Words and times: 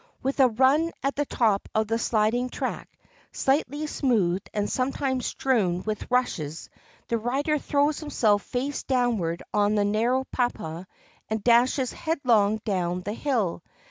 With 0.23 0.39
a 0.39 0.47
run 0.47 0.93
at 1.03 1.15
the 1.15 1.27
top 1.27 1.69
of 1.75 1.85
the 1.85 1.99
sliding 1.99 2.49
track, 2.49 2.89
slightly 3.31 3.85
smoothed 3.85 4.49
and 4.51 4.67
sometimes 4.67 5.27
strewn 5.27 5.83
with 5.83 6.09
rushes, 6.09 6.71
the 7.07 7.19
rider 7.19 7.59
throws 7.59 7.99
himself 7.99 8.41
face 8.41 8.81
downward 8.81 9.43
on 9.53 9.75
the 9.75 9.85
narrow 9.85 10.23
papa 10.31 10.87
and 11.29 11.43
dashes 11.43 11.93
headlong 11.93 12.57
down 12.65 13.01
the 13.01 13.13
hill. 13.13 13.61